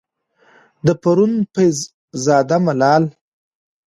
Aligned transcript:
د 0.85 0.87
پروين 1.01 1.35
فيض 1.53 1.77
زاده 2.23 2.57
ملال، 2.65 3.03